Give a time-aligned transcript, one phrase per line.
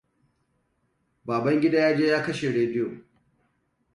[1.27, 2.87] Babangida yaje ya kashe radio.